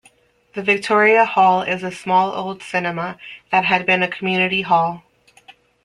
The 0.55 0.63
Victoria 0.63 1.25
Hall 1.25 1.61
is 1.61 1.83
a 1.83 1.91
small 1.91 2.33
old 2.33 2.63
cinema, 2.63 3.19
that 3.51 3.65
had 3.65 3.85
been 3.85 4.01
a 4.01 4.07
community 4.07 4.63
hall. 4.63 5.03